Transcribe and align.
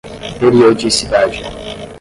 periodicidade 0.39 1.45